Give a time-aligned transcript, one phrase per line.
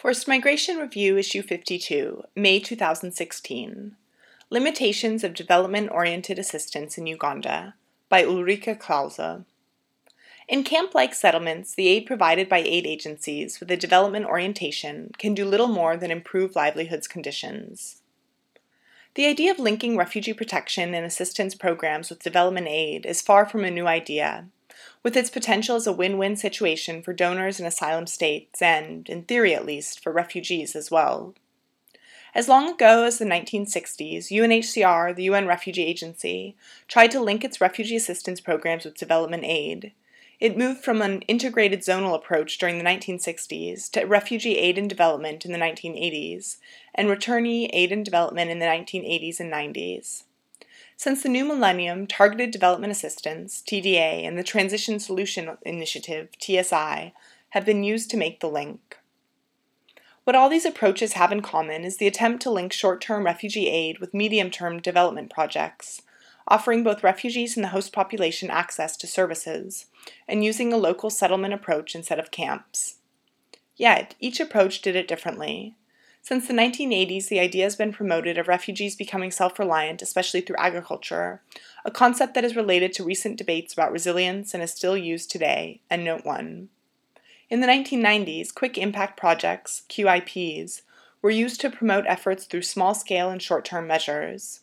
[0.00, 3.96] Forced Migration Review Issue 52, May 2016.
[4.48, 7.74] Limitations of Development Oriented Assistance in Uganda
[8.08, 9.42] by Ulrike Krause.
[10.48, 15.34] In camp like settlements, the aid provided by aid agencies with a development orientation can
[15.34, 18.00] do little more than improve livelihoods conditions.
[19.16, 23.64] The idea of linking refugee protection and assistance programs with development aid is far from
[23.64, 24.46] a new idea
[25.02, 29.22] with its potential as a win win situation for donors and asylum states, and, in
[29.22, 31.34] theory at least, for refugees as well.
[32.34, 36.54] As long ago as the 1960s, UNHCR, the UN Refugee Agency,
[36.86, 39.92] tried to link its refugee assistance programs with development aid.
[40.38, 45.44] It moved from an integrated zonal approach during the 1960s to refugee aid and development
[45.44, 46.58] in the 1980s,
[46.94, 50.22] and returnee aid and development in the 1980s and 90s.
[51.02, 57.14] Since the new millennium, Targeted Development Assistance, TDA, and the Transition Solution Initiative, TSI,
[57.48, 58.98] have been used to make the link.
[60.24, 63.66] What all these approaches have in common is the attempt to link short term refugee
[63.70, 66.02] aid with medium term development projects,
[66.46, 69.86] offering both refugees and the host population access to services,
[70.28, 72.96] and using a local settlement approach instead of camps.
[73.74, 75.76] Yet, each approach did it differently.
[76.22, 80.56] Since the 1980s, the idea has been promoted of refugees becoming self reliant, especially through
[80.58, 81.40] agriculture,
[81.84, 85.80] a concept that is related to recent debates about resilience and is still used today,
[85.88, 86.68] and note 1.
[87.48, 90.82] In the 1990s, quick impact projects, QIPs,
[91.22, 94.60] were used to promote efforts through small scale and short term measures.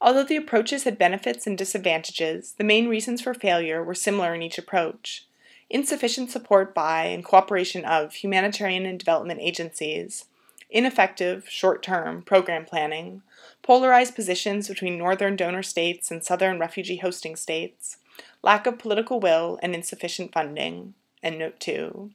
[0.00, 4.42] Although the approaches had benefits and disadvantages, the main reasons for failure were similar in
[4.42, 5.26] each approach
[5.70, 10.24] insufficient support by and cooperation of humanitarian and development agencies,
[10.70, 13.22] ineffective, short term program planning,
[13.62, 17.98] polarized positions between northern donor states and southern refugee hosting states,
[18.42, 20.94] lack of political will, and insufficient funding.
[21.22, 22.10] And note 2.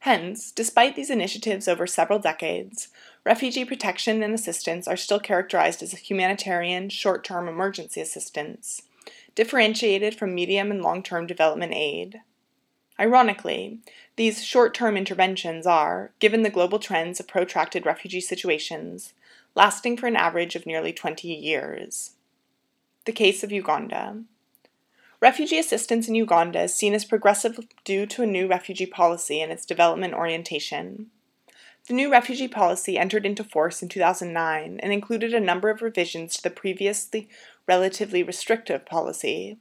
[0.00, 2.88] Hence, despite these initiatives over several decades,
[3.24, 8.82] refugee protection and assistance are still characterized as humanitarian, short term emergency assistance,
[9.34, 12.20] differentiated from medium and long term development aid.
[12.98, 13.80] Ironically,
[14.16, 19.12] these short term interventions are, given the global trends of protracted refugee situations,
[19.54, 22.12] lasting for an average of nearly 20 years.
[23.04, 24.22] The case of Uganda.
[25.20, 29.50] Refugee assistance in Uganda is seen as progressive due to a new refugee policy and
[29.50, 31.10] its development orientation.
[31.86, 36.36] The new refugee policy entered into force in 2009 and included a number of revisions
[36.36, 37.28] to the previously
[37.66, 39.58] relatively restrictive policy.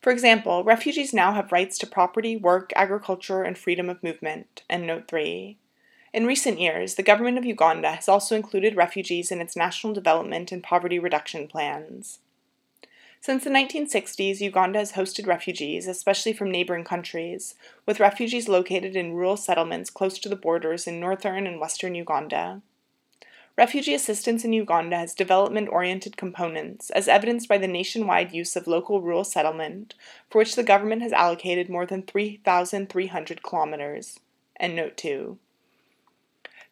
[0.00, 4.62] For example, refugees now have rights to property, work, agriculture, and freedom of movement.
[4.68, 5.58] And note 3.
[6.12, 10.50] In recent years, the government of Uganda has also included refugees in its national development
[10.50, 12.18] and poverty reduction plans.
[13.20, 19.12] Since the 1960s, Uganda has hosted refugees, especially from neighboring countries, with refugees located in
[19.12, 22.62] rural settlements close to the borders in northern and western Uganda.
[23.60, 28.66] Refugee assistance in Uganda has development oriented components, as evidenced by the nationwide use of
[28.66, 29.92] local rural settlement,
[30.30, 34.18] for which the government has allocated more than 3,300 kilometers.
[34.56, 35.36] And note 2.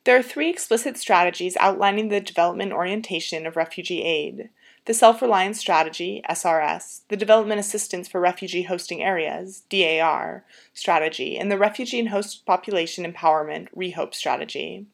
[0.04, 4.48] There are three explicit strategies outlining the development orientation of refugee aid
[4.86, 11.52] the Self Reliance Strategy, SRS, the Development Assistance for Refugee Hosting Areas, DAR, strategy, and
[11.52, 14.86] the Refugee and Host Population Empowerment, REHOPE strategy.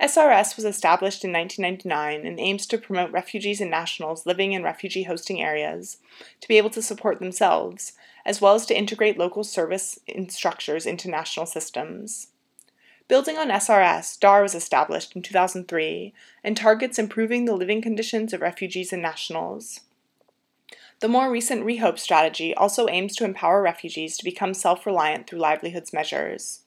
[0.00, 5.02] SRS was established in 1999 and aims to promote refugees and nationals living in refugee
[5.02, 5.98] hosting areas
[6.40, 7.94] to be able to support themselves,
[8.24, 9.98] as well as to integrate local service
[10.28, 12.28] structures into national systems.
[13.08, 16.12] Building on SRS, DAR was established in 2003
[16.44, 19.80] and targets improving the living conditions of refugees and nationals.
[21.00, 25.38] The more recent REHOPE strategy also aims to empower refugees to become self reliant through
[25.38, 26.60] livelihoods measures.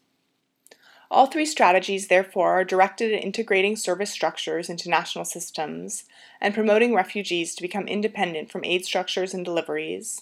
[1.13, 6.05] All three strategies, therefore, are directed at integrating service structures into national systems
[6.39, 10.21] and promoting refugees to become independent from aid structures and deliveries.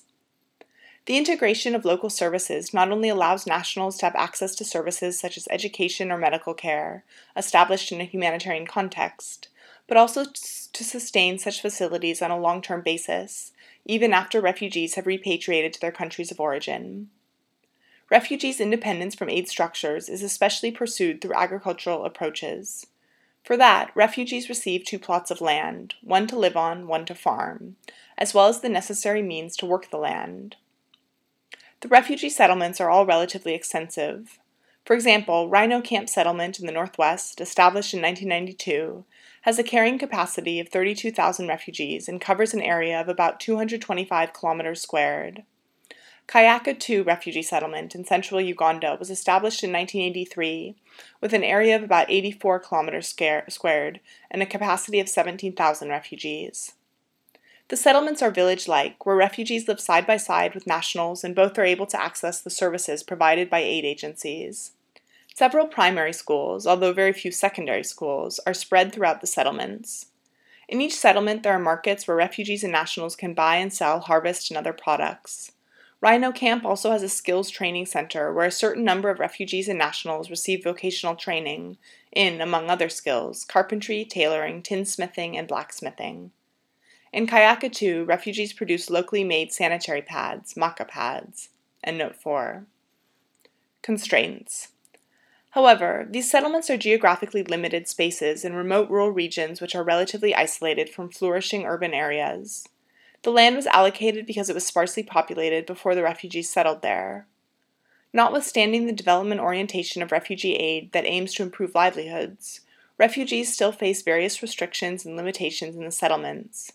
[1.05, 5.37] The integration of local services not only allows nationals to have access to services such
[5.37, 7.03] as education or medical care,
[7.37, 9.49] established in a humanitarian context,
[9.87, 13.51] but also to sustain such facilities on a long term basis,
[13.85, 17.11] even after refugees have repatriated to their countries of origin.
[18.09, 22.87] Refugees' independence from aid structures is especially pursued through agricultural approaches.
[23.43, 27.75] For that, refugees receive two plots of land, one to live on, one to farm,
[28.17, 30.55] as well as the necessary means to work the land.
[31.81, 34.39] The refugee settlements are all relatively extensive.
[34.85, 39.05] For example, Rhino Camp Settlement in the Northwest, established in 1992,
[39.43, 44.81] has a carrying capacity of 32,000 refugees and covers an area of about 225 kilometers
[44.81, 45.43] squared.
[46.29, 50.75] Kayaka II refugee settlement in central Uganda was established in 1983
[51.21, 53.99] with an area of about 84 kilometers squared
[54.29, 56.73] and a capacity of 17,000 refugees.
[57.69, 61.57] The settlements are village like, where refugees live side by side with nationals and both
[61.57, 64.73] are able to access the services provided by aid agencies.
[65.33, 70.05] Several primary schools, although very few secondary schools, are spread throughout the settlements.
[70.67, 74.51] In each settlement, there are markets where refugees and nationals can buy and sell harvest
[74.51, 75.53] and other products.
[76.01, 79.77] Rhino Camp also has a skills training center where a certain number of refugees and
[79.77, 81.77] nationals receive vocational training
[82.13, 86.31] in, among other skills, carpentry, tailoring, tinsmithing, and blacksmithing.
[87.11, 91.49] In Kayaka 2, refugees produce locally made sanitary pads, MakaPads.
[91.83, 92.65] And note 4.
[93.81, 94.69] Constraints.
[95.51, 100.89] However, these settlements are geographically limited spaces in remote rural regions which are relatively isolated
[100.89, 102.67] from flourishing urban areas.
[103.23, 107.27] The land was allocated because it was sparsely populated before the refugees settled there.
[108.13, 112.61] Notwithstanding the development orientation of refugee aid that aims to improve livelihoods,
[112.97, 116.71] refugees still face various restrictions and limitations in the settlements.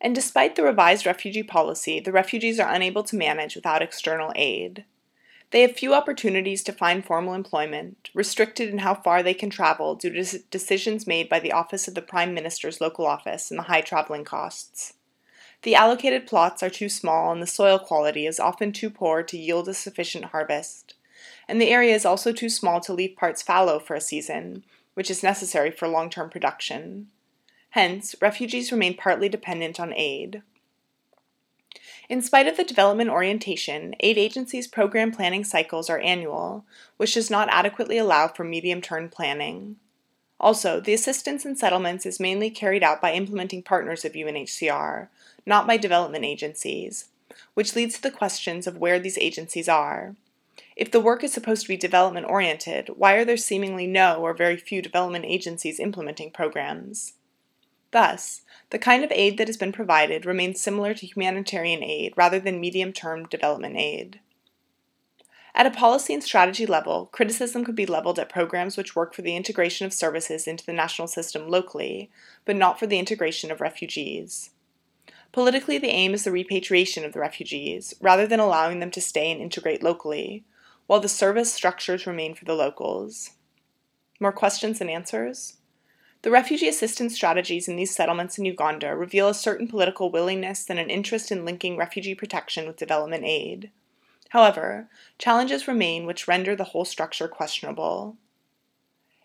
[0.00, 4.84] And despite the revised refugee policy, the refugees are unable to manage without external aid.
[5.50, 9.94] They have few opportunities to find formal employment, restricted in how far they can travel
[9.94, 13.64] due to decisions made by the Office of the Prime Minister's local office and the
[13.64, 14.94] high traveling costs.
[15.62, 19.36] The allocated plots are too small and the soil quality is often too poor to
[19.38, 20.94] yield a sufficient harvest.
[21.48, 24.64] And the area is also too small to leave parts fallow for a season,
[24.94, 27.08] which is necessary for long term production.
[27.70, 30.42] Hence, refugees remain partly dependent on aid.
[32.08, 36.64] In spite of the development orientation, aid agencies' program planning cycles are annual,
[36.96, 39.76] which does not adequately allow for medium term planning.
[40.40, 45.08] Also, the assistance in settlements is mainly carried out by implementing partners of UNHCR,
[45.44, 47.06] not by development agencies,
[47.54, 50.14] which leads to the questions of where these agencies are.
[50.76, 54.32] If the work is supposed to be development oriented, why are there seemingly no or
[54.32, 57.14] very few development agencies implementing programs?
[57.90, 62.38] Thus, the kind of aid that has been provided remains similar to humanitarian aid rather
[62.38, 64.20] than medium term development aid.
[65.58, 69.22] At a policy and strategy level, criticism could be leveled at programs which work for
[69.22, 72.12] the integration of services into the national system locally,
[72.44, 74.50] but not for the integration of refugees.
[75.32, 79.32] Politically, the aim is the repatriation of the refugees, rather than allowing them to stay
[79.32, 80.44] and integrate locally,
[80.86, 83.30] while the service structures remain for the locals.
[84.20, 85.54] More questions and answers?
[86.22, 90.78] The refugee assistance strategies in these settlements in Uganda reveal a certain political willingness and
[90.78, 93.72] an interest in linking refugee protection with development aid.
[94.28, 94.88] However,
[95.18, 98.16] challenges remain which render the whole structure questionable.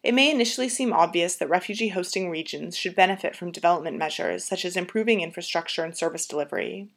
[0.02, 4.66] It may initially seem obvious that refugee hosting regions should benefit from development measures such
[4.66, 6.90] as improving infrastructure and service delivery.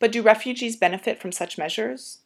[0.00, 2.18] But do refugees benefit from such measures?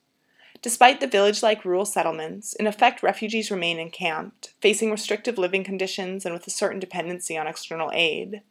[0.63, 6.25] Despite the village like rural settlements, in effect, refugees remain encamped, facing restrictive living conditions
[6.25, 8.43] and with a certain dependency on external aid.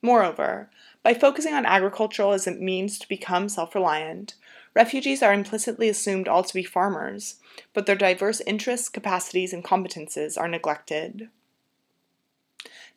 [0.00, 0.70] Moreover,
[1.02, 4.34] by focusing on agriculture as a means to become self reliant,
[4.74, 7.36] refugees are implicitly assumed all to be farmers,
[7.72, 11.28] but their diverse interests, capacities, and competences are neglected.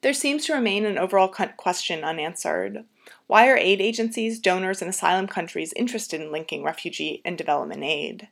[0.01, 2.86] There seems to remain an overall question unanswered.
[3.27, 8.27] Why are aid agencies, donors, and asylum countries interested in linking refugee and development aid?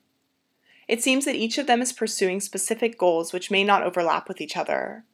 [0.88, 4.42] It seems that each of them is pursuing specific goals which may not overlap with
[4.42, 5.06] each other.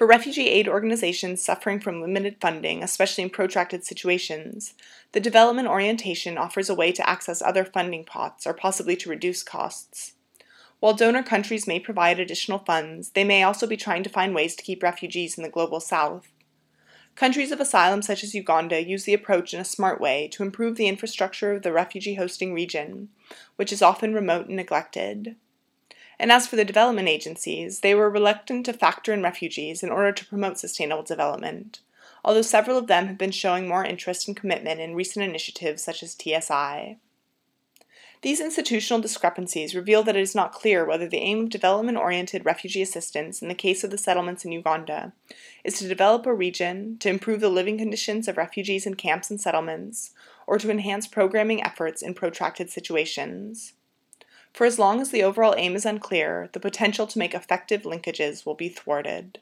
[0.00, 4.72] For refugee aid organizations suffering from limited funding, especially in protracted situations,
[5.12, 9.42] the development orientation offers a way to access other funding pots or possibly to reduce
[9.42, 10.14] costs.
[10.78, 14.56] While donor countries may provide additional funds, they may also be trying to find ways
[14.56, 16.28] to keep refugees in the global south.
[17.14, 20.78] Countries of asylum such as Uganda use the approach in a smart way to improve
[20.78, 23.10] the infrastructure of the refugee hosting region,
[23.56, 25.36] which is often remote and neglected.
[26.20, 30.12] And as for the development agencies, they were reluctant to factor in refugees in order
[30.12, 31.80] to promote sustainable development,
[32.22, 36.02] although several of them have been showing more interest and commitment in recent initiatives such
[36.02, 36.98] as TSI.
[38.20, 42.44] These institutional discrepancies reveal that it is not clear whether the aim of development oriented
[42.44, 45.14] refugee assistance in the case of the settlements in Uganda
[45.64, 49.40] is to develop a region, to improve the living conditions of refugees in camps and
[49.40, 50.10] settlements,
[50.46, 53.72] or to enhance programming efforts in protracted situations.
[54.52, 58.44] For as long as the overall aim is unclear, the potential to make effective linkages
[58.44, 59.38] will be thwarted.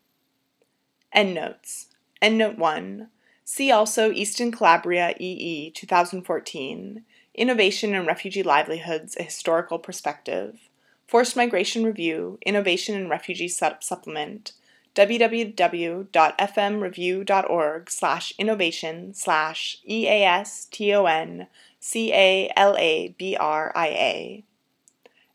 [1.14, 1.86] Endnotes.
[2.20, 3.08] Endnote 1.
[3.42, 10.68] See also Easton Calabria EE 2014 Innovation and Refugee Livelihoods A Historical Perspective.
[11.06, 14.52] Forced Migration Review Innovation and Refugee Supplement
[14.94, 19.78] www.fmreview.org slash innovation slash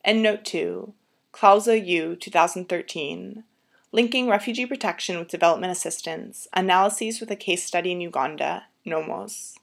[0.06, 0.94] Endnote 2,
[1.32, 3.46] Krause U 2013,
[3.94, 9.54] Linking Refugee Protection with Development Assistance, Analyses with a Case Study in Uganda, NOMOS.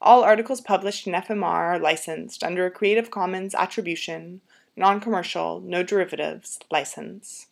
[0.00, 4.40] All articles published in FMR are licensed under a Creative Commons Attribution,
[4.76, 7.47] Non Commercial, No Derivatives license.